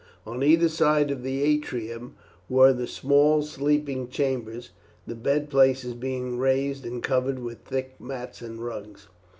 [0.25, 2.15] On either side of the atrium
[2.49, 4.71] were the small sleeping chambers,
[5.05, 9.09] the bed places being raised and covered with thick mats and rugs.